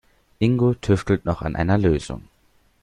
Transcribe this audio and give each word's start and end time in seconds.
Ingo 0.39 0.73
tüftelt 0.73 1.25
noch 1.25 1.43
an 1.43 1.55
einer 1.55 1.77
Lösung. 1.77 2.23